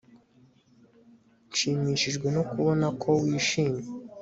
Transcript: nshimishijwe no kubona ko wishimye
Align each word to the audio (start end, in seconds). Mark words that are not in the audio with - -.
nshimishijwe 1.49 2.27
no 2.35 2.41
kubona 2.49 2.87
ko 3.01 3.09
wishimye 3.21 3.83